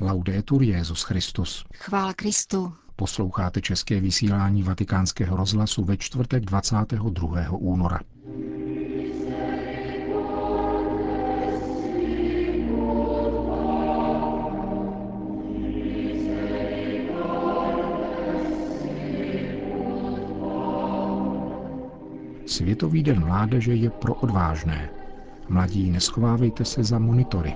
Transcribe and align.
Laudetur 0.00 0.62
Jezus 0.62 1.02
Christus. 1.02 1.64
Chvála 1.74 2.14
Kristu. 2.14 2.72
Posloucháte 2.96 3.60
české 3.60 4.00
vysílání 4.00 4.62
Vatikánského 4.62 5.36
rozhlasu 5.36 5.84
ve 5.84 5.96
čtvrtek 5.96 6.44
22. 6.44 7.50
února. 7.50 8.00
Světový 22.46 23.02
den 23.02 23.24
mládeže 23.24 23.74
je 23.74 23.90
pro 23.90 24.14
odvážné. 24.14 24.90
Mladí, 25.48 25.90
neschovávejte 25.90 26.64
se 26.64 26.84
za 26.84 26.98
monitory, 26.98 27.54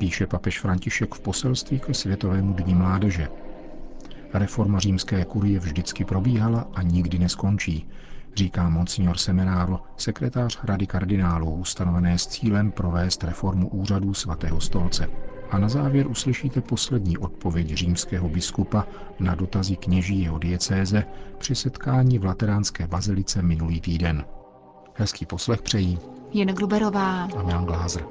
píše 0.00 0.26
papež 0.26 0.60
František 0.60 1.14
v 1.14 1.20
poselství 1.20 1.80
ke 1.80 1.94
Světovému 1.94 2.52
dní 2.52 2.74
mládeže. 2.74 3.28
Reforma 4.34 4.78
římské 4.78 5.24
kurie 5.24 5.58
vždycky 5.58 6.04
probíhala 6.04 6.68
a 6.74 6.82
nikdy 6.82 7.18
neskončí, 7.18 7.88
říká 8.36 8.68
monsignor 8.68 9.18
Semenáro, 9.18 9.80
sekretář 9.96 10.58
Rady 10.64 10.86
kardinálů, 10.86 11.50
ustanovené 11.54 12.18
s 12.18 12.26
cílem 12.26 12.70
provést 12.72 13.24
reformu 13.24 13.68
úřadů 13.68 14.14
svatého 14.14 14.60
stolce. 14.60 15.06
A 15.50 15.58
na 15.58 15.68
závěr 15.68 16.06
uslyšíte 16.06 16.60
poslední 16.60 17.18
odpověď 17.18 17.74
římského 17.74 18.28
biskupa 18.28 18.86
na 19.18 19.34
dotazy 19.34 19.76
kněží 19.76 20.22
jeho 20.22 20.38
diecéze 20.38 21.04
při 21.38 21.54
setkání 21.54 22.18
v 22.18 22.24
Lateránské 22.24 22.86
bazilice 22.86 23.42
minulý 23.42 23.80
týden. 23.80 24.24
Hezký 24.94 25.26
poslech 25.26 25.62
přejí 25.62 25.98
Jen 26.32 26.48
Gruberová 26.48 27.24
a 27.24 27.50
Jan 27.50 27.64
Glázer. 27.64 28.04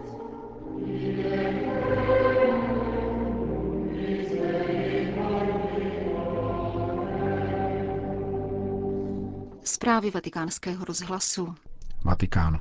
Zprávy 9.79 10.11
vatikánského 10.11 10.85
rozhlasu. 10.85 11.55
Vatikán. 12.03 12.59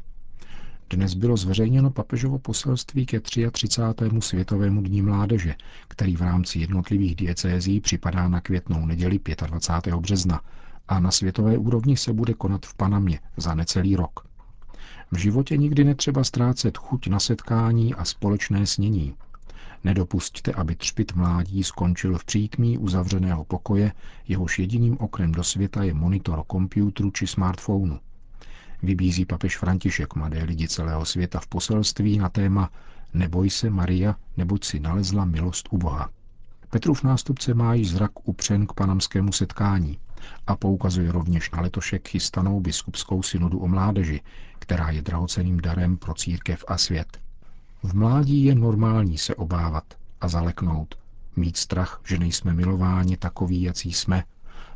Dnes 0.90 1.14
bylo 1.14 1.36
zveřejněno 1.36 1.90
papežovo 1.90 2.38
poselství 2.38 3.06
ke 3.06 3.20
33. 3.20 3.68
světovému 4.20 4.82
dní 4.82 5.02
mládeže, 5.02 5.54
který 5.88 6.16
v 6.16 6.20
rámci 6.20 6.58
jednotlivých 6.58 7.16
diecézí 7.16 7.80
připadá 7.80 8.28
na 8.28 8.40
květnou 8.40 8.86
neděli 8.86 9.20
25. 9.46 9.94
března 9.94 10.40
a 10.88 11.00
na 11.00 11.10
světové 11.10 11.58
úrovni 11.58 11.96
se 11.96 12.12
bude 12.12 12.34
konat 12.34 12.66
v 12.66 12.74
Panamě 12.74 13.20
za 13.36 13.54
necelý 13.54 13.96
rok. 13.96 14.26
V 15.12 15.16
životě 15.16 15.56
nikdy 15.56 15.84
netřeba 15.84 16.24
ztrácet 16.24 16.78
chuť 16.78 17.06
na 17.08 17.20
setkání 17.20 17.94
a 17.94 18.04
společné 18.04 18.66
snění. 18.66 19.14
Nedopustte, 19.84 20.52
aby 20.52 20.76
třpit 20.76 21.14
mládí 21.14 21.64
skončil 21.64 22.18
v 22.18 22.24
přítmí 22.24 22.78
uzavřeného 22.78 23.44
pokoje, 23.44 23.92
jehož 24.28 24.58
jediným 24.58 24.98
oknem 24.98 25.32
do 25.32 25.44
světa 25.44 25.82
je 25.82 25.94
monitor 25.94 26.44
komputru 26.46 27.10
či 27.10 27.26
smartphonu. 27.26 28.00
Vybízí 28.82 29.24
papež 29.24 29.58
František 29.58 30.14
mladé 30.14 30.44
lidi 30.44 30.68
celého 30.68 31.04
světa 31.04 31.40
v 31.40 31.46
poselství 31.46 32.18
na 32.18 32.28
téma 32.28 32.70
Neboj 33.14 33.50
se, 33.50 33.70
Maria, 33.70 34.16
neboť 34.36 34.64
si 34.64 34.80
nalezla 34.80 35.24
milost 35.24 35.68
u 35.70 35.78
Boha. 35.78 36.10
Petrův 36.70 37.02
nástupce 37.02 37.54
má 37.54 37.74
již 37.74 37.90
zrak 37.90 38.28
upřen 38.28 38.66
k 38.66 38.72
panamskému 38.72 39.32
setkání 39.32 39.98
a 40.46 40.56
poukazuje 40.56 41.12
rovněž 41.12 41.50
na 41.50 41.60
letošek 41.60 42.08
chystanou 42.08 42.60
biskupskou 42.60 43.22
synodu 43.22 43.58
o 43.58 43.68
mládeži, 43.68 44.20
která 44.58 44.90
je 44.90 45.02
drahoceným 45.02 45.60
darem 45.60 45.96
pro 45.96 46.14
církev 46.14 46.64
a 46.68 46.78
svět. 46.78 47.20
V 47.82 47.94
mládí 47.94 48.44
je 48.44 48.54
normální 48.54 49.18
se 49.18 49.34
obávat 49.34 49.84
a 50.20 50.28
zaleknout, 50.28 50.94
mít 51.36 51.56
strach, 51.56 52.00
že 52.04 52.18
nejsme 52.18 52.54
milováni 52.54 53.16
takový, 53.16 53.62
jací 53.62 53.92
jsme, 53.92 54.24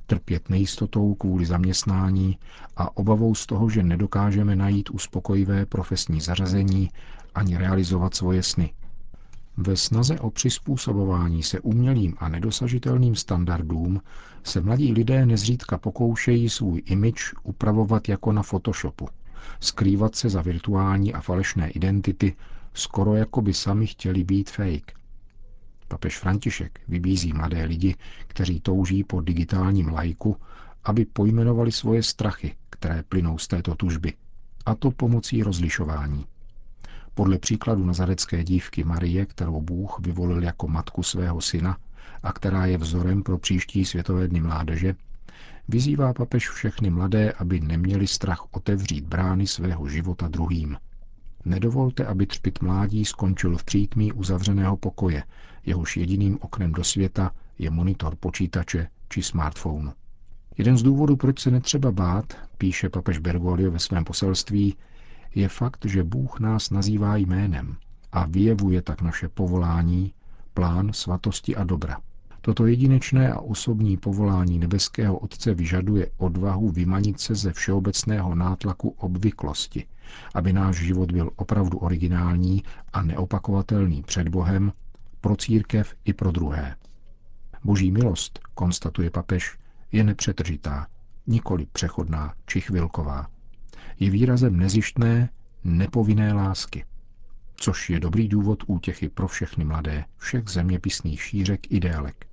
trpět 0.06 0.50
nejistotou 0.50 1.14
kvůli 1.14 1.46
zaměstnání 1.46 2.38
a 2.76 2.96
obavou 2.96 3.34
z 3.34 3.46
toho, 3.46 3.70
že 3.70 3.82
nedokážeme 3.82 4.56
najít 4.56 4.90
uspokojivé 4.90 5.66
profesní 5.66 6.20
zařazení 6.20 6.90
ani 7.34 7.56
realizovat 7.56 8.14
svoje 8.14 8.42
sny. 8.42 8.72
Ve 9.56 9.76
snaze 9.76 10.20
o 10.20 10.30
přizpůsobování 10.30 11.42
se 11.42 11.60
umělým 11.60 12.14
a 12.18 12.28
nedosažitelným 12.28 13.16
standardům 13.16 14.00
se 14.44 14.60
mladí 14.60 14.92
lidé 14.92 15.26
nezřídka 15.26 15.78
pokoušejí 15.78 16.50
svůj 16.50 16.82
image 16.86 17.34
upravovat 17.42 18.08
jako 18.08 18.32
na 18.32 18.42
Photoshopu, 18.42 19.08
skrývat 19.60 20.14
se 20.14 20.28
za 20.28 20.42
virtuální 20.42 21.14
a 21.14 21.20
falešné 21.20 21.70
identity, 21.70 22.36
skoro 22.74 23.14
jako 23.14 23.42
by 23.42 23.54
sami 23.54 23.86
chtěli 23.86 24.24
být 24.24 24.50
fake. 24.50 24.92
Papež 25.88 26.18
František 26.18 26.80
vybízí 26.88 27.32
mladé 27.32 27.64
lidi, 27.64 27.96
kteří 28.26 28.60
touží 28.60 29.04
po 29.04 29.20
digitálním 29.20 29.88
lajku, 29.88 30.36
aby 30.84 31.04
pojmenovali 31.04 31.72
svoje 31.72 32.02
strachy, 32.02 32.56
které 32.70 33.02
plynou 33.02 33.38
z 33.38 33.48
této 33.48 33.74
tužby, 33.74 34.12
a 34.66 34.74
to 34.74 34.90
pomocí 34.90 35.42
rozlišování. 35.42 36.26
Podle 37.14 37.38
příkladu 37.38 37.84
nazarecké 37.84 38.44
dívky 38.44 38.84
Marie, 38.84 39.26
kterou 39.26 39.60
Bůh 39.60 40.00
vyvolil 40.00 40.42
jako 40.42 40.68
matku 40.68 41.02
svého 41.02 41.40
syna 41.40 41.78
a 42.22 42.32
která 42.32 42.66
je 42.66 42.78
vzorem 42.78 43.22
pro 43.22 43.38
příští 43.38 43.84
světové 43.84 44.28
dny 44.28 44.40
mládeže, 44.40 44.94
vyzývá 45.68 46.12
papež 46.12 46.50
všechny 46.50 46.90
mladé, 46.90 47.32
aby 47.32 47.60
neměli 47.60 48.06
strach 48.06 48.46
otevřít 48.50 49.04
brány 49.04 49.46
svého 49.46 49.88
života 49.88 50.28
druhým. 50.28 50.76
Nedovolte, 51.44 52.06
aby 52.06 52.26
třpit 52.26 52.62
mládí 52.62 53.04
skončil 53.04 53.58
v 53.58 53.64
přítmí 53.64 54.12
uzavřeného 54.12 54.76
pokoje, 54.76 55.24
jehož 55.66 55.96
jediným 55.96 56.38
oknem 56.40 56.72
do 56.72 56.84
světa 56.84 57.30
je 57.58 57.70
monitor 57.70 58.16
počítače 58.16 58.88
či 59.08 59.22
smartphonu. 59.22 59.92
Jeden 60.58 60.78
z 60.78 60.82
důvodů, 60.82 61.16
proč 61.16 61.40
se 61.40 61.50
netřeba 61.50 61.92
bát, 61.92 62.36
píše 62.58 62.88
papež 62.88 63.18
Bergoglio 63.18 63.70
ve 63.70 63.78
svém 63.78 64.04
poselství, 64.04 64.76
je 65.34 65.48
fakt, 65.48 65.84
že 65.84 66.04
Bůh 66.04 66.40
nás 66.40 66.70
nazývá 66.70 67.16
jménem 67.16 67.76
a 68.12 68.26
vyjevuje 68.26 68.82
tak 68.82 69.02
naše 69.02 69.28
povolání, 69.28 70.12
plán 70.54 70.92
svatosti 70.92 71.56
a 71.56 71.64
dobra. 71.64 71.96
Toto 72.40 72.66
jedinečné 72.66 73.32
a 73.32 73.40
osobní 73.40 73.96
povolání 73.96 74.58
nebeského 74.58 75.18
Otce 75.18 75.54
vyžaduje 75.54 76.10
odvahu 76.16 76.70
vymanit 76.70 77.20
se 77.20 77.34
ze 77.34 77.52
všeobecného 77.52 78.34
nátlaku 78.34 78.88
obvyklosti, 78.88 79.86
aby 80.34 80.52
náš 80.52 80.76
život 80.76 81.12
byl 81.12 81.30
opravdu 81.36 81.78
originální 81.78 82.62
a 82.92 83.02
neopakovatelný 83.02 84.02
před 84.02 84.28
Bohem, 84.28 84.72
pro 85.20 85.36
církev 85.36 85.94
i 86.04 86.12
pro 86.12 86.30
druhé. 86.30 86.76
Boží 87.64 87.92
milost, 87.92 88.40
konstatuje 88.54 89.10
papež, 89.10 89.58
je 89.92 90.04
nepřetržitá, 90.04 90.86
nikoli 91.26 91.66
přechodná 91.72 92.34
či 92.46 92.60
chvilková. 92.60 93.26
Je 94.00 94.10
výrazem 94.10 94.56
nezištné, 94.56 95.30
nepovinné 95.64 96.32
lásky, 96.32 96.84
což 97.56 97.90
je 97.90 98.00
dobrý 98.00 98.28
důvod 98.28 98.62
útěchy 98.66 99.08
pro 99.08 99.28
všechny 99.28 99.64
mladé, 99.64 100.04
všech 100.16 100.48
zeměpisných 100.48 101.22
šířek 101.22 101.72
i 101.72 101.80
délek. 101.80 102.31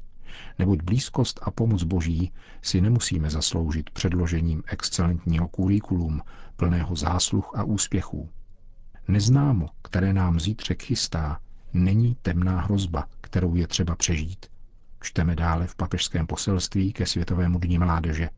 Neboť 0.59 0.81
blízkost 0.81 1.39
a 1.43 1.51
pomoc 1.51 1.83
Boží 1.83 2.31
si 2.61 2.81
nemusíme 2.81 3.29
zasloužit 3.29 3.89
předložením 3.89 4.63
excelentního 4.67 5.47
kurikulum, 5.47 6.21
plného 6.55 6.95
zásluh 6.95 7.51
a 7.55 7.63
úspěchů. 7.63 8.29
Neznámo, 9.07 9.69
které 9.81 10.13
nám 10.13 10.39
zítřek 10.39 10.83
chystá, 10.83 11.39
není 11.73 12.17
temná 12.21 12.61
hrozba, 12.61 13.05
kterou 13.21 13.55
je 13.55 13.67
třeba 13.67 13.95
přežít. 13.95 14.45
Čteme 15.01 15.35
dále 15.35 15.67
v 15.67 15.75
papežském 15.75 16.27
poselství 16.27 16.93
ke 16.93 17.05
Světovému 17.05 17.59
dní 17.59 17.77
mládeže. 17.77 18.29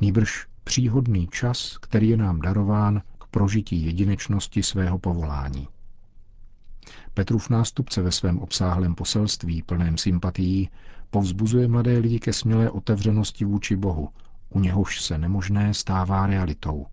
Nýbrž 0.00 0.46
příhodný 0.64 1.28
čas, 1.28 1.78
který 1.78 2.08
je 2.08 2.16
nám 2.16 2.40
darován 2.40 3.02
k 3.18 3.26
prožití 3.26 3.86
jedinečnosti 3.86 4.62
svého 4.62 4.98
povolání. 4.98 5.68
Petrův 7.14 7.50
nástupce 7.50 8.02
ve 8.02 8.12
svém 8.12 8.38
obsáhlém 8.38 8.94
poselství 8.94 9.62
plném 9.62 9.98
sympatií 9.98 10.70
povzbuzuje 11.12 11.68
mladé 11.68 11.98
lidi 11.98 12.18
ke 12.18 12.32
smělé 12.32 12.70
otevřenosti 12.70 13.44
vůči 13.44 13.76
Bohu, 13.76 14.08
u 14.48 14.60
něhož 14.60 15.00
se 15.02 15.18
nemožné 15.18 15.74
stává 15.74 16.26
realitou. 16.26 16.86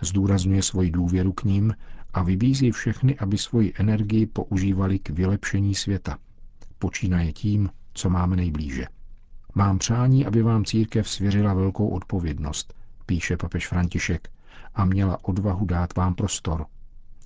Zdůrazňuje 0.00 0.62
svoji 0.62 0.90
důvěru 0.90 1.32
k 1.32 1.44
ním 1.44 1.74
a 2.14 2.22
vybízí 2.22 2.70
všechny, 2.70 3.18
aby 3.18 3.38
svoji 3.38 3.72
energii 3.78 4.26
používali 4.26 4.98
k 4.98 5.10
vylepšení 5.10 5.74
světa. 5.74 6.18
Počínaje 6.78 7.32
tím, 7.32 7.70
co 7.94 8.10
máme 8.10 8.36
nejblíže. 8.36 8.86
Mám 9.54 9.78
přání, 9.78 10.26
aby 10.26 10.42
vám 10.42 10.64
církev 10.64 11.08
svěřila 11.08 11.54
velkou 11.54 11.88
odpovědnost, 11.88 12.74
píše 13.06 13.36
papež 13.36 13.68
František, 13.68 14.28
a 14.74 14.84
měla 14.84 15.24
odvahu 15.24 15.66
dát 15.66 15.96
vám 15.96 16.14
prostor. 16.14 16.66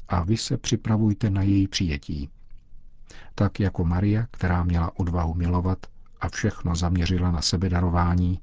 A 0.09 0.25
vy 0.25 0.37
se 0.37 0.57
připravujte 0.57 1.31
na 1.31 1.43
její 1.43 1.69
přijetí. 1.69 2.29
Tak 3.35 3.61
jako 3.61 3.85
Maria, 3.85 4.27
která 4.31 4.65
měla 4.65 4.99
odvahu 4.99 5.35
milovat 5.35 5.79
a 6.21 6.29
všechno 6.29 6.77
zaměřila 6.77 7.31
na 7.31 7.43
sebedarování, 7.43 8.41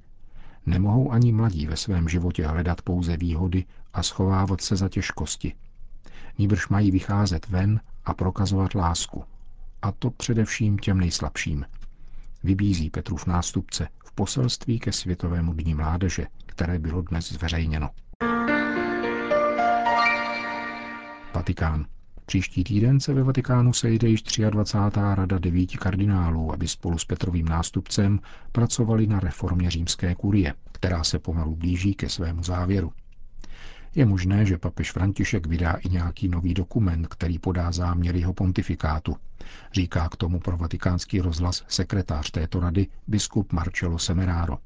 nemohou 0.65 1.11
ani 1.11 1.31
mladí 1.31 1.67
ve 1.67 1.77
svém 1.77 2.09
životě 2.09 2.47
hledat 2.47 2.81
pouze 2.81 3.17
výhody 3.17 3.65
a 3.93 4.03
schovávat 4.03 4.61
se 4.61 4.75
za 4.75 4.89
těžkosti. 4.89 5.53
Níbrž 6.37 6.67
mají 6.67 6.91
vycházet 6.91 7.49
ven 7.49 7.79
a 8.05 8.13
prokazovat 8.13 8.75
lásku. 8.75 9.23
a 9.81 9.91
to 9.91 10.11
především 10.11 10.77
těm 10.77 10.99
nejslabším. 10.99 11.65
Vybízí 12.43 12.89
Petrův 12.89 13.25
nástupce 13.25 13.87
v 14.05 14.11
poselství 14.11 14.79
ke 14.79 14.91
Světovému 14.91 15.53
dní 15.53 15.73
mládeže, 15.73 16.27
které 16.45 16.79
bylo 16.79 17.01
dnes 17.01 17.31
zveřejněno. 17.31 17.89
Vatikán. 21.33 21.85
Příští 22.25 22.63
týden 22.63 22.99
se 22.99 23.13
ve 23.13 23.23
Vatikánu 23.23 23.73
sejde 23.73 24.07
již 24.07 24.23
23. 24.49 24.99
rada 25.15 25.39
devíti 25.39 25.77
kardinálů, 25.77 26.53
aby 26.53 26.67
spolu 26.67 26.97
s 26.97 27.05
Petrovým 27.05 27.45
nástupcem 27.45 28.19
pracovali 28.51 29.07
na 29.07 29.19
reformě 29.19 29.71
římské 29.71 30.15
kurie, 30.15 30.53
která 30.71 31.03
se 31.03 31.19
pomalu 31.19 31.55
blíží 31.55 31.93
ke 31.93 32.09
svému 32.09 32.43
závěru. 32.43 32.91
Je 33.95 34.05
možné, 34.05 34.45
že 34.45 34.57
papež 34.57 34.91
František 34.91 35.47
vydá 35.47 35.71
i 35.73 35.89
nějaký 35.89 36.27
nový 36.27 36.53
dokument, 36.53 37.07
který 37.07 37.39
podá 37.39 37.71
záměr 37.71 38.15
jeho 38.15 38.33
pontifikátu. 38.33 39.15
Říká 39.73 40.09
k 40.09 40.15
tomu 40.15 40.39
pro 40.39 40.57
vatikánský 40.57 41.21
rozhlas 41.21 41.63
sekretář 41.67 42.31
této 42.31 42.59
rady 42.59 42.87
biskup 43.07 43.53
Marcello 43.53 43.99
Semeraro. 43.99 44.57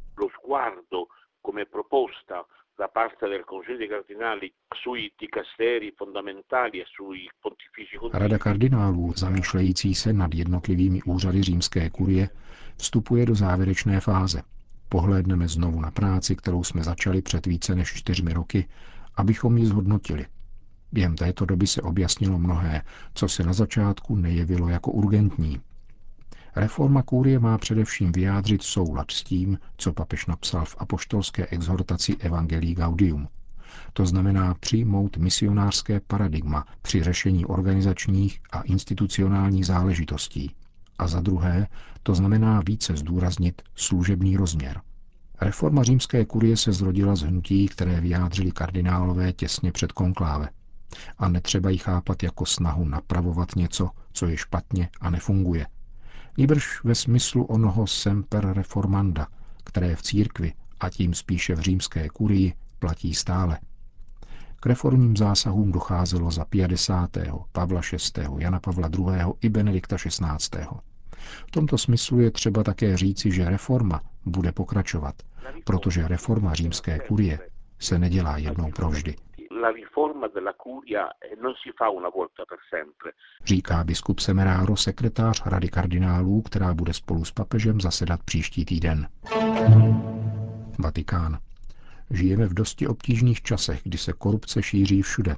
Parte 2.94 3.28
del 3.28 3.44
Consiglio 3.44 3.78
dei 3.78 3.88
Cardinali 3.88 4.54
sui 4.76 5.14
dicasteri 5.18 5.94
fondamentali 5.96 6.80
e 6.80 6.86
sui 6.88 7.30
pontifici 7.40 7.98
Rada 8.14 8.38
kardinálů, 8.38 9.14
zamýšlející 9.16 9.96
se 9.96 10.14
nad 10.14 10.34
jednotlivými 10.34 11.02
úřady 11.06 11.44
římské 11.44 11.90
kurie, 11.90 12.30
vstupuje 12.78 13.26
do 13.26 13.36
závěrečné 13.36 14.00
fáze. 14.00 14.42
Pohlédneme 14.90 15.48
znovu 15.48 15.82
na 15.82 15.92
práci, 15.92 16.36
kterou 16.36 16.64
jsme 16.64 16.84
začali 16.84 17.22
před 17.22 17.46
více 17.46 17.76
než 17.76 17.94
čtyřmi 17.94 18.34
roky, 18.34 18.68
abychom 19.16 19.58
ji 19.58 19.66
zhodnotili. 19.66 20.26
Během 20.92 21.16
této 21.16 21.46
doby 21.46 21.68
se 21.68 21.82
objasnilo 21.82 22.40
mnohé, 22.40 22.82
co 23.14 23.28
se 23.28 23.44
na 23.44 23.54
začátku 23.54 24.16
nejevilo 24.16 24.70
jako 24.70 24.92
urgentní, 24.92 25.62
Reforma 26.56 27.04
kůrie 27.04 27.40
má 27.40 27.58
především 27.58 28.12
vyjádřit 28.12 28.64
soulad 28.64 29.12
s 29.12 29.24
tím, 29.24 29.58
co 29.78 29.94
papež 29.94 30.26
napsal 30.26 30.66
v 30.66 30.76
apoštolské 30.80 31.46
exhortaci 31.46 32.16
Evangelii 32.20 32.76
Gaudium. 32.76 33.28
To 33.94 34.06
znamená 34.06 34.54
přijmout 34.54 35.18
misionářské 35.18 36.00
paradigma 36.00 36.66
při 36.82 37.04
řešení 37.04 37.46
organizačních 37.46 38.40
a 38.52 38.62
institucionálních 38.62 39.66
záležitostí. 39.66 40.52
A 41.00 41.08
za 41.08 41.22
druhé, 41.22 41.68
to 42.04 42.16
znamená 42.16 42.62
více 42.66 42.98
zdůraznit 42.98 43.62
služební 43.76 44.38
rozměr. 44.38 44.82
Reforma 45.42 45.84
římské 45.84 46.26
kurie 46.26 46.58
se 46.58 46.74
zrodila 46.74 47.16
z 47.16 47.22
hnutí, 47.22 47.68
které 47.68 48.02
vyjádřili 48.02 48.52
kardinálové 48.52 49.34
těsně 49.34 49.72
před 49.72 49.92
konkláve. 49.92 50.50
A 51.18 51.30
netřeba 51.30 51.70
ji 51.70 51.78
chápat 51.78 52.24
jako 52.24 52.46
snahu 52.46 52.86
napravovat 52.86 53.56
něco, 53.56 53.90
co 54.14 54.28
je 54.28 54.38
špatně 54.38 54.90
a 55.02 55.10
nefunguje– 55.10 55.66
nýbrž 56.40 56.84
ve 56.84 56.96
smyslu 56.96 57.44
onoho 57.44 57.88
semper 57.88 58.54
reformanda, 58.54 59.28
které 59.64 59.96
v 59.96 60.02
církvi 60.02 60.54
a 60.80 60.90
tím 60.90 61.14
spíše 61.14 61.56
v 61.56 61.60
římské 61.60 62.10
kurii 62.10 62.54
platí 62.80 63.14
stále. 63.14 63.60
K 64.60 64.66
reformním 64.66 65.18
zásahům 65.18 65.72
docházelo 65.72 66.32
za 66.32 66.46
50. 66.46 67.18
Pavla 67.52 67.82
VI., 67.92 68.24
Jana 68.38 68.60
Pavla 68.60 68.90
II. 68.98 69.34
i 69.42 69.50
Benedikta 69.50 69.98
XVI. 69.98 70.66
V 71.48 71.52
tomto 71.52 71.78
smyslu 71.78 72.20
je 72.20 72.32
třeba 72.32 72.64
také 72.64 72.98
říci, 72.98 73.32
že 73.32 73.50
reforma 73.50 74.02
bude 74.26 74.52
pokračovat, 74.52 75.16
protože 75.64 76.08
reforma 76.08 76.54
římské 76.54 77.00
kurie 77.08 77.40
se 77.80 78.00
nedělá 78.00 78.38
jednou 78.38 78.72
provždy 78.72 79.16
la 79.60 79.72
riforma 79.72 80.28
della 80.28 80.54
curia 80.54 81.18
eh, 81.18 81.36
non 81.42 81.54
si 81.62 81.72
fa 81.76 81.90
una 81.90 82.10
volta 82.10 82.44
per 82.46 82.60
sempre. 82.70 83.12
Říká 83.44 83.84
biskup 83.84 84.20
Semeráro, 84.20 84.76
sekretář 84.76 85.42
Rady 85.46 85.70
kardinálů, 85.70 86.42
která 86.42 86.74
bude 86.74 86.94
spolu 86.94 87.26
s 87.26 87.32
papežem 87.32 87.82
zasedat 87.82 88.24
příští 88.24 88.66
týden. 88.66 89.08
Vatikán. 90.80 91.40
Žijeme 92.10 92.46
v 92.46 92.54
dosti 92.54 92.88
obtížných 92.88 93.42
časech, 93.42 93.82
kdy 93.84 93.98
se 93.98 94.14
korupce 94.14 94.64
šíří 94.64 95.02
všude, 95.02 95.36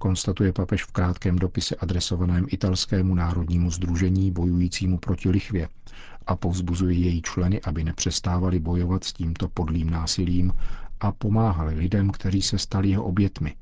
konstatuje 0.00 0.52
papež 0.52 0.84
v 0.84 0.92
krátkém 0.92 1.38
dopise 1.38 1.76
adresovaném 1.76 2.46
italskému 2.48 3.14
národnímu 3.14 3.70
združení 3.70 4.30
bojujícímu 4.30 4.98
proti 4.98 5.28
lichvě 5.28 5.68
a 6.26 6.36
povzbuzuje 6.36 6.98
její 6.98 7.22
členy, 7.22 7.60
aby 7.60 7.84
nepřestávali 7.84 8.60
bojovat 8.60 9.04
s 9.04 9.12
tímto 9.12 9.48
podlým 9.48 9.90
násilím 9.90 10.52
a 11.02 11.12
pomáhali 11.12 11.74
lidem, 11.74 12.10
kteří 12.10 12.42
se 12.42 12.58
stali 12.58 12.88
jeho 12.88 13.04
obětmi, 13.04 13.54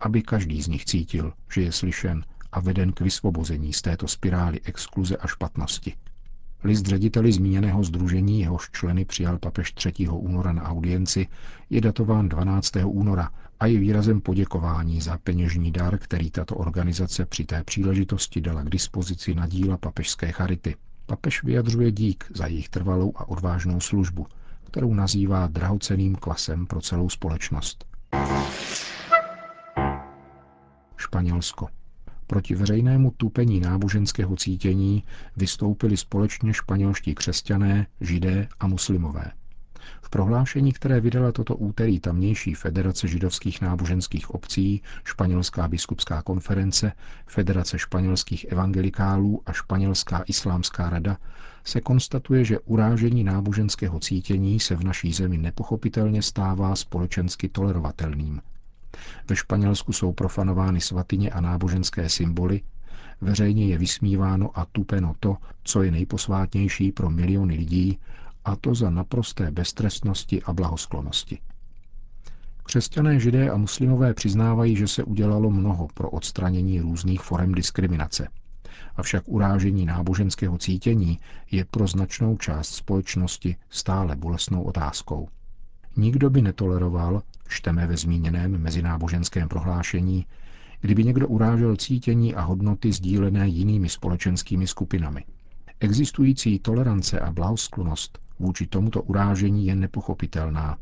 aby 0.00 0.22
každý 0.22 0.62
z 0.62 0.68
nich 0.68 0.84
cítil, 0.84 1.32
že 1.52 1.62
je 1.62 1.72
slyšen 1.72 2.24
a 2.52 2.60
veden 2.60 2.92
k 2.92 3.00
vysvobození 3.00 3.72
z 3.72 3.82
této 3.82 4.08
spirály 4.08 4.60
exkluze 4.64 5.16
a 5.16 5.26
špatnosti. 5.26 5.94
List 6.64 6.86
řediteli 6.86 7.32
zmíněného 7.32 7.84
združení, 7.84 8.40
jehož 8.40 8.70
členy 8.70 9.04
přijal 9.04 9.38
papež 9.38 9.72
3. 9.72 9.92
února 10.08 10.52
na 10.52 10.62
audienci, 10.62 11.26
je 11.70 11.80
datován 11.80 12.28
12. 12.28 12.72
února 12.84 13.30
a 13.60 13.66
je 13.66 13.78
výrazem 13.78 14.20
poděkování 14.20 15.00
za 15.00 15.18
peněžní 15.18 15.72
dar, 15.72 15.98
který 15.98 16.30
tato 16.30 16.56
organizace 16.56 17.26
při 17.26 17.44
té 17.44 17.64
příležitosti 17.64 18.40
dala 18.40 18.62
k 18.62 18.70
dispozici 18.70 19.34
na 19.34 19.46
díla 19.46 19.76
papežské 19.76 20.32
charity. 20.32 20.76
Papež 21.06 21.42
vyjadřuje 21.42 21.92
dík 21.92 22.24
za 22.34 22.46
jejich 22.46 22.68
trvalou 22.68 23.12
a 23.16 23.28
odvážnou 23.28 23.80
službu, 23.80 24.26
kterou 24.70 24.94
nazývá 24.94 25.46
drahoceným 25.46 26.14
kvasem 26.16 26.66
pro 26.66 26.80
celou 26.80 27.08
společnost. 27.08 27.84
Španělsko. 30.96 31.68
Proti 32.26 32.54
veřejnému 32.54 33.10
tupení 33.10 33.60
náboženského 33.60 34.36
cítění 34.36 35.04
vystoupili 35.36 35.96
společně 35.96 36.54
španělští 36.54 37.14
křesťané, 37.14 37.86
židé 38.00 38.48
a 38.60 38.66
muslimové. 38.66 39.30
V 40.02 40.10
prohlášení, 40.10 40.72
které 40.72 41.00
vydala 41.00 41.32
toto 41.32 41.56
úterý 41.56 42.00
tamnější 42.00 42.54
Federace 42.54 43.08
židovských 43.08 43.60
náboženských 43.60 44.30
obcí, 44.30 44.82
Španělská 45.04 45.68
biskupská 45.68 46.22
konference, 46.22 46.92
Federace 47.26 47.78
španělských 47.78 48.44
evangelikálů 48.44 49.42
a 49.46 49.52
Španělská 49.52 50.24
islámská 50.26 50.90
rada, 50.90 51.16
se 51.64 51.80
konstatuje, 51.80 52.44
že 52.44 52.58
urážení 52.58 53.24
náboženského 53.24 54.00
cítění 54.00 54.60
se 54.60 54.76
v 54.76 54.84
naší 54.84 55.12
zemi 55.12 55.38
nepochopitelně 55.38 56.22
stává 56.22 56.76
společensky 56.76 57.48
tolerovatelným. 57.48 58.40
Ve 59.28 59.36
Španělsku 59.36 59.92
jsou 59.92 60.12
profanovány 60.12 60.80
svatyně 60.80 61.30
a 61.30 61.40
náboženské 61.40 62.08
symboly, 62.08 62.60
veřejně 63.20 63.66
je 63.66 63.78
vysmíváno 63.78 64.58
a 64.58 64.66
tupeno 64.72 65.14
to, 65.20 65.36
co 65.64 65.82
je 65.82 65.90
nejposvátnější 65.90 66.92
pro 66.92 67.10
miliony 67.10 67.54
lidí, 67.56 67.98
a 68.44 68.56
to 68.56 68.74
za 68.74 68.90
naprosté 68.90 69.50
beztrestnosti 69.50 70.42
a 70.42 70.52
blahosklonosti. 70.52 71.38
Křesťané, 72.62 73.20
židé 73.20 73.50
a 73.50 73.56
muslimové 73.56 74.14
přiznávají, 74.14 74.76
že 74.76 74.88
se 74.88 75.04
udělalo 75.04 75.50
mnoho 75.50 75.88
pro 75.94 76.10
odstranění 76.10 76.80
různých 76.80 77.20
forem 77.20 77.52
diskriminace. 77.54 78.28
Avšak 78.96 79.22
urážení 79.26 79.86
náboženského 79.86 80.58
cítění 80.58 81.18
je 81.50 81.64
pro 81.64 81.86
značnou 81.86 82.36
část 82.36 82.68
společnosti 82.68 83.56
stále 83.68 84.16
bolestnou 84.16 84.62
otázkou. 84.62 85.28
Nikdo 85.96 86.30
by 86.30 86.42
netoleroval, 86.42 87.22
čteme 87.48 87.86
ve 87.86 87.96
zmíněném 87.96 88.58
mezináboženském 88.58 89.48
prohlášení, 89.48 90.26
kdyby 90.80 91.04
někdo 91.04 91.28
urážel 91.28 91.76
cítění 91.76 92.34
a 92.34 92.40
hodnoty 92.40 92.92
sdílené 92.92 93.48
jinými 93.48 93.88
společenskými 93.88 94.66
skupinami. 94.66 95.24
Existující 95.80 96.58
tolerance 96.58 97.20
a 97.20 97.32
blahosklonost 97.32 98.18
vůči 98.40 98.66
tomuto 98.66 99.02
urážení 99.02 99.66
je 99.66 99.74
nepochopitelná 99.74 100.78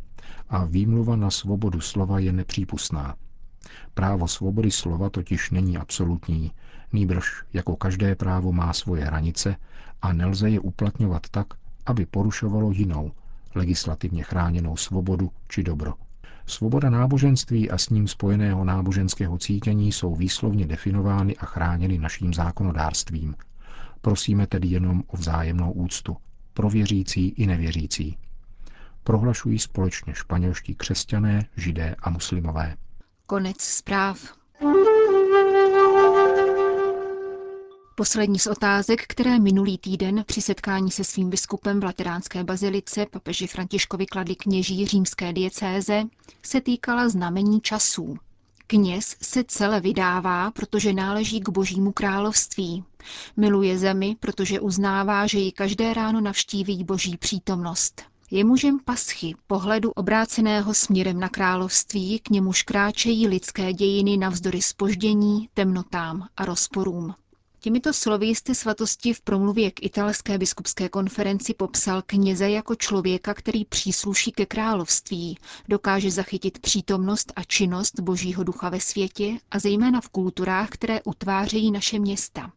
a 0.49 0.65
výmluva 0.65 1.17
na 1.17 1.31
svobodu 1.31 1.81
slova 1.81 2.19
je 2.19 2.33
nepřípustná. 2.33 3.15
Právo 3.95 4.29
svobody 4.29 4.71
slova 4.71 5.11
totiž 5.11 5.51
není 5.51 5.77
absolutní, 5.77 6.53
nýbrž 6.93 7.45
jako 7.53 7.77
každé 7.77 8.15
právo 8.15 8.53
má 8.53 8.73
svoje 8.73 9.05
hranice 9.05 9.57
a 10.03 10.13
nelze 10.13 10.51
je 10.51 10.61
uplatňovat 10.61 11.29
tak, 11.31 11.47
aby 11.87 12.07
porušovalo 12.07 12.71
jinou, 12.71 13.13
legislativně 13.55 14.23
chráněnou 14.23 14.77
svobodu 14.77 15.31
či 15.49 15.63
dobro. 15.63 15.95
Svoboda 16.47 16.91
náboženství 16.91 17.71
a 17.71 17.79
s 17.79 17.89
ním 17.89 18.09
spojeného 18.09 18.65
náboženského 18.65 19.39
cítění 19.39 19.93
jsou 19.93 20.15
výslovně 20.15 20.67
definovány 20.67 21.37
a 21.37 21.47
chráněny 21.47 21.99
naším 21.99 22.35
zákonodárstvím. 22.35 23.35
Prosíme 24.01 24.47
tedy 24.47 24.69
jenom 24.69 25.03
o 25.07 25.17
vzájemnou 25.17 25.73
úctu, 25.73 26.17
pro 26.59 26.71
věřící 26.71 27.29
i 27.29 27.47
nevěřící. 27.47 28.19
Prohlašují 29.05 29.59
společně 29.59 30.15
španělští 30.15 30.75
křesťané, 30.75 31.47
židé 31.57 31.95
a 31.99 32.11
muslimové. 32.11 32.77
Konec 33.27 33.61
zpráv. 33.61 34.19
Poslední 37.95 38.39
z 38.39 38.47
otázek, 38.47 39.03
které 39.07 39.39
minulý 39.39 39.79
týden 39.79 40.25
při 40.27 40.43
setkání 40.43 40.91
se 40.91 41.05
svým 41.05 41.31
biskupem 41.31 41.81
v 41.81 41.85
Lateránské 41.85 42.45
bazilice 42.45 43.07
papeži 43.07 43.47
Františkovi 43.47 44.07
kladli 44.07 44.37
kněží 44.37 44.87
římské 44.87 45.33
diecéze, 45.33 46.03
se 46.43 46.61
týkala 46.61 47.09
znamení 47.09 47.61
časů. 47.61 48.17
Kněz 48.71 49.17
se 49.23 49.45
celé 49.45 49.81
vydává, 49.81 50.51
protože 50.51 50.93
náleží 50.93 51.41
k 51.41 51.49
božímu 51.49 51.93
království. 51.93 52.85
Miluje 53.37 53.79
zemi, 53.79 54.17
protože 54.21 54.61
uznává, 54.61 55.27
že 55.27 55.39
ji 55.39 55.53
každé 55.53 55.95
ráno 55.95 56.21
navštíví 56.21 56.85
boží 56.85 57.17
přítomnost. 57.17 58.03
Je 58.31 58.45
mužem 58.45 58.79
paschy, 58.85 59.35
pohledu 59.47 59.91
obráceného 59.91 60.75
směrem 60.75 61.21
na 61.21 61.29
království, 61.29 62.19
k 62.19 62.31
němuž 62.31 62.63
kráčejí 62.63 63.29
lidské 63.29 63.73
dějiny 63.73 64.17
navzdory 64.17 64.63
spoždění, 64.63 65.49
temnotám 65.55 66.29
a 66.37 66.45
rozporům. 66.45 67.15
Těmito 67.61 67.93
slovy 67.93 68.27
jste 68.27 68.55
svatosti 68.55 69.15
v 69.15 69.21
promluvě 69.21 69.71
k 69.71 69.83
italské 69.83 70.39
biskupské 70.39 70.89
konferenci 70.89 71.55
popsal 71.55 72.03
kněze 72.07 72.51
jako 72.51 72.75
člověka, 72.75 73.35
který 73.35 73.65
přísluší 73.65 74.33
ke 74.33 74.47
království, 74.47 75.39
dokáže 75.69 76.11
zachytit 76.11 76.59
přítomnost 76.59 77.33
a 77.37 77.45
činnost 77.45 78.01
Božího 78.01 78.45
ducha 78.45 78.69
ve 78.69 78.81
světě 78.81 79.39
a 79.51 79.59
zejména 79.59 80.01
v 80.01 80.09
kulturách, 80.09 80.69
které 80.69 81.03
utvářejí 81.03 81.71
naše 81.71 81.99
města. 81.99 82.53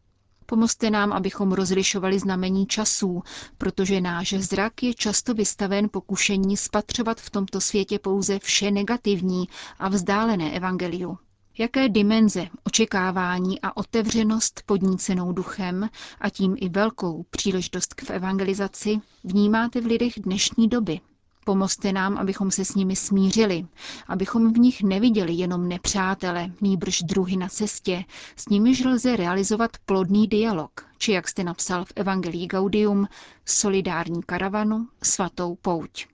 Pomozte 0.45 0.89
nám, 0.89 1.13
abychom 1.13 1.51
rozlišovali 1.51 2.19
znamení 2.19 2.65
časů, 2.65 3.23
protože 3.57 4.01
náš 4.01 4.33
zrak 4.33 4.83
je 4.83 4.93
často 4.93 5.33
vystaven 5.33 5.89
pokušení 5.91 6.57
spatřovat 6.57 7.21
v 7.21 7.29
tomto 7.29 7.61
světě 7.61 7.99
pouze 7.99 8.39
vše 8.39 8.71
negativní 8.71 9.49
a 9.79 9.89
vzdálené 9.89 10.51
evangeliu. 10.55 11.17
Jaké 11.61 11.89
dimenze, 11.89 12.47
očekávání 12.63 13.61
a 13.61 13.77
otevřenost 13.77 14.63
podnícenou 14.65 15.31
duchem 15.31 15.89
a 16.21 16.29
tím 16.29 16.55
i 16.59 16.69
velkou 16.69 17.23
příležitost 17.29 17.93
k 17.93 18.09
evangelizaci 18.09 18.99
vnímáte 19.23 19.81
v 19.81 19.85
lidech 19.85 20.13
dnešní 20.17 20.67
doby? 20.67 20.99
Pomozte 21.45 21.93
nám, 21.93 22.17
abychom 22.17 22.51
se 22.51 22.65
s 22.65 22.75
nimi 22.75 22.95
smířili, 22.95 23.65
abychom 24.07 24.53
v 24.53 24.57
nich 24.57 24.83
neviděli 24.83 25.33
jenom 25.33 25.67
nepřátele, 25.67 26.51
nýbrž 26.61 27.01
druhy 27.01 27.37
na 27.37 27.47
cestě, 27.47 28.05
s 28.35 28.49
nimiž 28.49 28.83
lze 28.85 29.15
realizovat 29.15 29.71
plodný 29.85 30.27
dialog, 30.27 30.71
či 30.97 31.11
jak 31.11 31.27
jste 31.27 31.43
napsal 31.43 31.85
v 31.85 31.93
Evangelii 31.95 32.47
Gaudium, 32.47 33.07
solidární 33.45 34.23
karavanu, 34.23 34.87
svatou 35.03 35.55
pouť. 35.55 36.05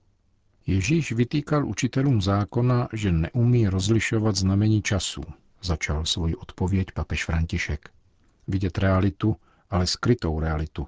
Ježíš 0.68 1.12
vytýkal 1.12 1.66
učitelům 1.66 2.22
zákona, 2.22 2.88
že 2.92 3.12
neumí 3.12 3.68
rozlišovat 3.68 4.36
znamení 4.36 4.82
času, 4.82 5.20
začal 5.62 6.04
svoji 6.04 6.36
odpověď 6.36 6.92
papež 6.94 7.24
František. 7.24 7.90
Vidět 8.48 8.78
realitu, 8.78 9.36
ale 9.70 9.86
skrytou 9.86 10.40
realitu, 10.40 10.86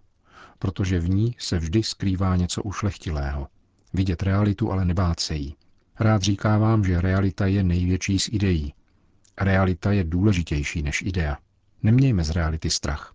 protože 0.59 1.01
v 1.01 1.09
ní 1.09 1.37
se 1.39 1.59
vždy 1.59 1.83
skrývá 1.83 2.37
něco 2.37 2.63
ušlechtilého. 2.63 3.49
Vidět 3.93 4.23
realitu, 4.23 4.73
ale 4.73 4.85
nebát 4.85 5.21
se 5.21 5.35
jí. 5.35 5.55
Rád 6.01 6.23
říká 6.23 6.59
vám, 6.59 6.85
že 6.85 7.01
realita 7.01 7.47
je 7.47 7.63
největší 7.63 8.19
z 8.19 8.29
ideí. 8.33 8.75
Realita 9.41 9.93
je 9.93 10.05
důležitější 10.05 10.83
než 10.83 11.03
idea. 11.03 11.37
Nemějme 11.83 12.25
z 12.25 12.31
reality 12.31 12.71
strach. 12.71 13.15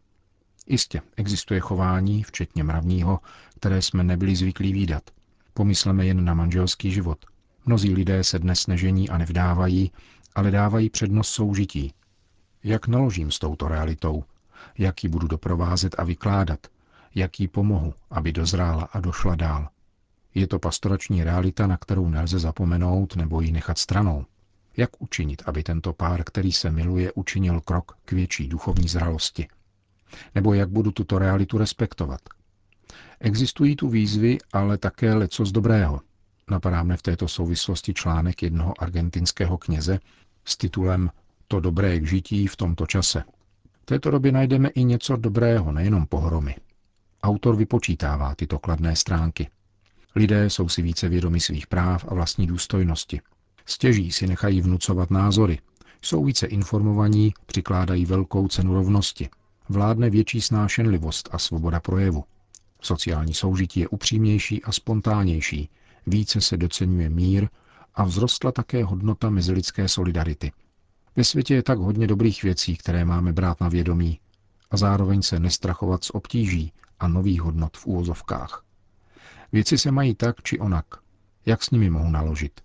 Jistě, 0.67 1.01
existuje 1.15 1.59
chování, 1.59 2.23
včetně 2.23 2.63
mravního, 2.63 3.19
které 3.59 3.81
jsme 3.81 4.03
nebyli 4.03 4.35
zvyklí 4.35 4.73
výdat. 4.73 5.14
Pomysleme 5.57 6.05
jen 6.05 6.25
na 6.25 6.33
manželský 6.33 6.91
život. 6.91 7.25
Mnozí 7.65 7.93
lidé 7.93 8.23
se 8.23 8.39
dnes 8.39 8.67
nežení 8.67 9.09
a 9.09 9.17
nevdávají, 9.17 9.91
ale 10.35 10.51
dávají 10.51 10.89
přednost 10.89 11.29
soužití. 11.29 11.93
Jak 12.63 12.87
naložím 12.87 13.31
s 13.31 13.39
touto 13.39 13.67
realitou? 13.67 14.23
Jak 14.77 15.03
ji 15.03 15.09
budu 15.09 15.27
doprovázet 15.27 15.95
a 15.97 16.03
vykládat? 16.03 16.67
Jak 17.15 17.39
jí 17.39 17.47
pomohu, 17.47 17.93
aby 18.11 18.31
dozrála 18.31 18.83
a 18.83 18.99
došla 18.99 19.35
dál? 19.35 19.69
Je 20.33 20.47
to 20.47 20.59
pastorační 20.59 21.23
realita, 21.23 21.67
na 21.67 21.77
kterou 21.77 22.09
nelze 22.09 22.39
zapomenout 22.39 23.15
nebo 23.15 23.41
ji 23.41 23.51
nechat 23.51 23.77
stranou. 23.77 24.25
Jak 24.77 24.89
učinit, 25.01 25.41
aby 25.45 25.63
tento 25.63 25.93
pár, 25.93 26.23
který 26.23 26.51
se 26.51 26.71
miluje, 26.71 27.11
učinil 27.13 27.61
krok 27.61 27.97
k 28.05 28.11
větší 28.11 28.47
duchovní 28.47 28.87
zralosti? 28.87 29.47
Nebo 30.35 30.53
jak 30.53 30.69
budu 30.69 30.91
tuto 30.91 31.19
realitu 31.19 31.57
respektovat? 31.57 32.21
Existují 33.19 33.75
tu 33.75 33.89
výzvy, 33.89 34.37
ale 34.53 34.77
také 34.77 35.13
leco 35.13 35.45
z 35.45 35.51
dobrého. 35.51 36.01
Napadá 36.51 36.83
mne 36.83 36.97
v 36.97 37.01
této 37.01 37.27
souvislosti 37.27 37.93
článek 37.93 38.43
jednoho 38.43 38.73
argentinského 38.81 39.57
kněze 39.57 39.99
s 40.45 40.57
titulem 40.57 41.09
To 41.47 41.59
dobré 41.59 41.99
k 41.99 42.07
žití 42.07 42.47
v 42.47 42.55
tomto 42.55 42.85
čase. 42.85 43.23
V 43.81 43.85
této 43.85 44.11
době 44.11 44.31
najdeme 44.31 44.69
i 44.69 44.83
něco 44.83 45.15
dobrého, 45.17 45.71
nejenom 45.71 46.05
pohromy. 46.05 46.55
Autor 47.23 47.55
vypočítává 47.55 48.35
tyto 48.35 48.59
kladné 48.59 48.95
stránky. 48.95 49.49
Lidé 50.15 50.49
jsou 50.49 50.69
si 50.69 50.81
více 50.81 51.09
vědomi 51.09 51.39
svých 51.39 51.67
práv 51.67 52.05
a 52.07 52.13
vlastní 52.13 52.47
důstojnosti. 52.47 53.21
Stěží 53.65 54.11
si 54.11 54.27
nechají 54.27 54.61
vnucovat 54.61 55.11
názory. 55.11 55.59
Jsou 56.01 56.25
více 56.25 56.47
informovaní, 56.47 57.33
přikládají 57.45 58.05
velkou 58.05 58.47
cenu 58.47 58.73
rovnosti. 58.73 59.29
Vládne 59.69 60.09
větší 60.09 60.41
snášenlivost 60.41 61.29
a 61.31 61.37
svoboda 61.37 61.79
projevu. 61.79 62.23
Sociální 62.81 63.33
soužití 63.33 63.79
je 63.79 63.87
upřímnější 63.87 64.63
a 64.63 64.71
spontánnější, 64.71 65.69
více 66.07 66.41
se 66.41 66.57
docenuje 66.57 67.09
mír 67.09 67.49
a 67.95 68.05
vzrostla 68.05 68.51
také 68.51 68.83
hodnota 68.83 69.29
mezilidské 69.29 69.87
solidarity. 69.87 70.51
Ve 71.15 71.23
světě 71.23 71.55
je 71.55 71.63
tak 71.63 71.77
hodně 71.77 72.07
dobrých 72.07 72.43
věcí, 72.43 72.77
které 72.77 73.05
máme 73.05 73.33
brát 73.33 73.61
na 73.61 73.69
vědomí 73.69 74.19
a 74.71 74.77
zároveň 74.77 75.21
se 75.21 75.39
nestrachovat 75.39 76.03
z 76.03 76.09
obtíží 76.09 76.73
a 76.99 77.07
nových 77.07 77.41
hodnot 77.41 77.77
v 77.77 77.85
úvozovkách. 77.85 78.63
Věci 79.51 79.77
se 79.77 79.91
mají 79.91 80.15
tak 80.15 80.43
či 80.43 80.59
onak. 80.59 80.85
Jak 81.45 81.63
s 81.63 81.71
nimi 81.71 81.89
mohu 81.89 82.09
naložit? 82.09 82.61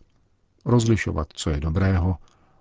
Rozlišovat, 0.65 1.27
co 1.33 1.51
je 1.51 1.61
dobrého, 1.61 2.17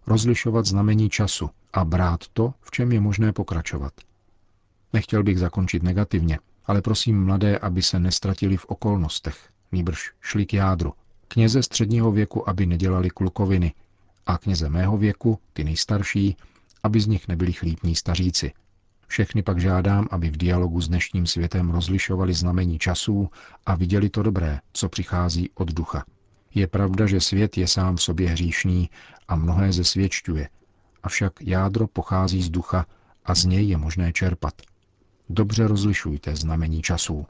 rozlišovat 0.08 0.65
znamení 0.65 1.10
času 1.10 1.50
a 1.74 1.86
brát 1.86 2.27
to, 2.34 2.53
v 2.62 2.72
čem 2.72 2.91
je 2.91 3.00
možné 3.00 3.34
pokračovat. 3.34 3.94
Nechtěl 4.94 5.24
bych 5.24 5.39
zakončit 5.39 5.84
negativně, 5.84 6.39
ale 6.70 6.82
prosím 6.82 7.26
mladé, 7.26 7.58
aby 7.58 7.82
se 7.82 8.00
nestratili 8.00 8.58
v 8.58 8.66
okolnostech, 8.66 9.50
nýbrž 9.72 10.12
šli 10.22 10.46
k 10.46 10.54
jádru. 10.54 10.94
Kněze 11.28 11.64
středního 11.64 12.12
věku, 12.12 12.50
aby 12.50 12.66
nedělali 12.66 13.10
klukoviny, 13.10 13.74
a 14.26 14.38
kněze 14.38 14.70
mého 14.70 14.98
věku, 14.98 15.40
ty 15.54 15.64
nejstarší, 15.64 16.38
aby 16.84 17.02
z 17.02 17.08
nich 17.08 17.28
nebyli 17.28 17.54
chlípní 17.54 17.96
staříci. 17.96 18.52
Všechny 19.08 19.44
pak 19.44 19.60
žádám, 19.60 20.08
aby 20.12 20.30
v 20.30 20.38
dialogu 20.38 20.82
s 20.82 20.88
dnešním 20.88 21.26
světem 21.26 21.70
rozlišovali 21.70 22.34
znamení 22.34 22.80
časů 22.80 23.30
a 23.66 23.76
viděli 23.76 24.10
to 24.10 24.24
dobré, 24.24 24.60
co 24.74 24.90
přichází 24.90 25.50
od 25.54 25.72
ducha. 25.74 26.06
Je 26.54 26.68
pravda, 26.68 27.08
že 27.08 27.22
svět 27.22 27.58
je 27.58 27.68
sám 27.68 27.96
v 27.96 28.02
sobě 28.02 28.30
hříšný 28.30 28.90
a 29.28 29.36
mnohé 29.36 29.74
zesvědčuje, 29.74 30.50
avšak 31.04 31.42
jádro 31.42 31.88
pochází 31.88 32.42
z 32.42 32.50
ducha 32.50 32.86
a 33.26 33.36
z 33.36 33.46
něj 33.46 33.68
je 33.68 33.78
možné 33.78 34.14
čerpat. 34.14 34.54
Dobře 35.30 35.68
rozlišujte 35.68 36.36
znamení 36.36 36.82
časů. 36.82 37.26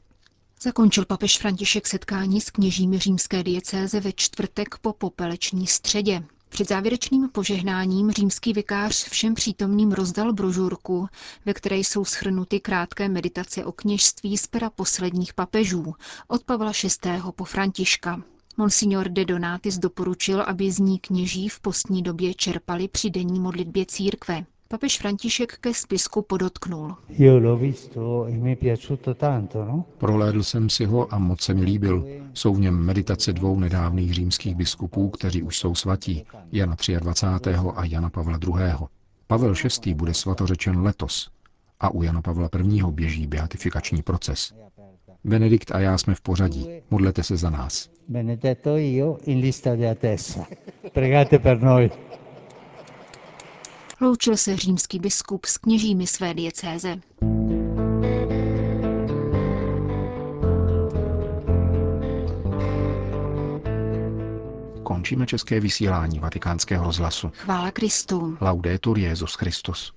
Zakončil 0.62 1.06
papež 1.06 1.38
František 1.38 1.88
setkání 1.88 2.41
s 2.41 2.50
kněžími 2.50 3.00
římské 3.00 3.44
diecéze 3.44 4.00
ve 4.00 4.12
čtvrtek 4.13 4.77
po 4.77 4.94
popeleční 4.94 5.68
středě. 5.68 6.24
Před 6.50 6.68
závěrečným 6.68 7.29
požehnáním 7.29 8.12
římský 8.12 8.53
vikář 8.53 9.03
všem 9.10 9.34
přítomným 9.36 9.91
rozdal 9.91 10.34
brožurku, 10.34 11.08
ve 11.46 11.53
které 11.53 11.77
jsou 11.77 12.06
schrnuty 12.06 12.60
krátké 12.60 13.10
meditace 13.10 13.65
o 13.65 13.72
kněžství 13.72 14.38
z 14.38 14.48
pera 14.48 14.70
posledních 14.70 15.34
papežů, 15.34 15.94
od 16.27 16.44
Pavla 16.44 16.72
VI. 16.84 17.12
po 17.36 17.44
Františka. 17.46 18.22
Monsignor 18.58 19.10
de 19.10 19.25
Donatis 19.25 19.77
doporučil, 19.77 20.41
aby 20.41 20.72
z 20.72 20.79
ní 20.79 21.00
kněží 21.00 21.50
v 21.50 21.60
postní 21.60 22.03
době 22.03 22.34
čerpali 22.34 22.88
při 22.88 23.10
denní 23.10 23.39
modlitbě 23.39 23.86
církve. 23.86 24.46
Papež 24.71 24.99
František 24.99 25.57
ke 25.57 25.73
spisku 25.73 26.21
podotknul. 26.21 26.95
E 27.19 27.25
no? 29.55 29.85
Prohlédl 29.97 30.43
jsem 30.43 30.69
si 30.69 30.85
ho 30.85 31.13
a 31.13 31.17
moc 31.17 31.41
se 31.41 31.53
mi 31.53 31.61
líbil. 31.63 32.05
Jsou 32.33 32.53
v 32.53 32.59
něm 32.59 32.85
meditace 32.85 33.33
dvou 33.33 33.59
nedávných 33.59 34.13
římských 34.13 34.55
biskupů, 34.55 35.09
kteří 35.09 35.43
už 35.43 35.57
jsou 35.57 35.75
svatí, 35.75 36.25
Jana 36.51 36.75
23. 36.99 37.49
a 37.75 37.85
Jana 37.85 38.09
Pavla 38.09 38.39
II. 38.43 38.73
Pavel 39.27 39.53
VI. 39.85 39.93
bude 39.93 40.13
svatořečen 40.13 40.81
letos 40.81 41.29
a 41.79 41.89
u 41.89 42.03
Jana 42.03 42.21
Pavla 42.21 42.49
I. 42.59 42.83
běží 42.91 43.27
beatifikační 43.27 44.01
proces. 44.01 44.53
Benedikt 45.23 45.71
a 45.71 45.79
já 45.79 45.97
jsme 45.97 46.15
v 46.15 46.21
pořadí. 46.21 46.69
Modlete 46.89 47.23
se 47.23 47.38
za 47.38 47.49
nás. 47.49 47.89
Benedetto 48.07 48.77
io 48.77 49.17
in 49.25 49.39
lista 49.39 49.75
di 49.75 49.88
attesa. 49.88 50.45
Pregate 50.93 51.39
per 51.39 51.61
noi. 51.61 51.91
Loučil 54.01 54.38
se 54.38 54.58
římský 54.58 55.00
biskup 55.00 55.46
s 55.46 55.58
kněžími 55.58 56.08
své 56.08 56.34
diecéze. 56.34 57.00
Končíme 64.84 65.25
české 65.25 65.60
vysílání 65.60 66.20
vatikánského 66.20 66.86
rozhlasu. 66.86 67.32
Chvála 67.36 67.72
Kristu. 67.72 68.38
Laudetur 68.41 69.00
Jezus 69.00 69.34
Christus. 69.36 69.94